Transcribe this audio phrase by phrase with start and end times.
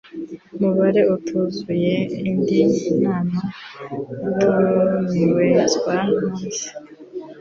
[0.59, 1.95] mubare utuzuye
[2.29, 2.59] indi
[3.03, 3.41] nama
[4.29, 6.69] itumizwa mu minsi